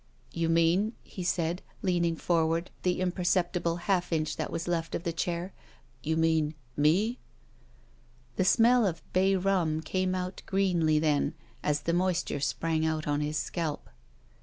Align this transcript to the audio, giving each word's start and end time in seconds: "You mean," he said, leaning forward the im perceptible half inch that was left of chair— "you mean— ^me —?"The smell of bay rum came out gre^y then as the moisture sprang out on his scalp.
"You 0.33 0.49
mean," 0.49 0.93
he 1.03 1.21
said, 1.23 1.61
leaning 1.83 2.15
forward 2.15 2.71
the 2.81 3.01
im 3.01 3.11
perceptible 3.11 3.81
half 3.81 4.11
inch 4.11 4.35
that 4.35 4.49
was 4.51 4.67
left 4.67 4.95
of 4.95 5.03
chair— 5.15 5.53
"you 6.01 6.17
mean— 6.17 6.55
^me 6.87 7.17
—?"The 8.37 8.43
smell 8.45 8.87
of 8.87 9.03
bay 9.13 9.35
rum 9.35 9.79
came 9.81 10.15
out 10.15 10.41
gre^y 10.47 10.99
then 10.99 11.35
as 11.61 11.81
the 11.81 11.93
moisture 11.93 12.39
sprang 12.39 12.83
out 12.83 13.07
on 13.07 13.21
his 13.21 13.37
scalp. 13.37 13.89